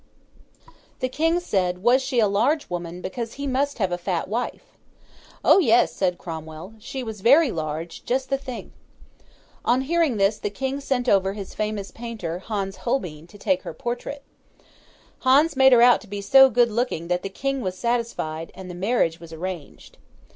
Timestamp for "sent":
10.79-11.07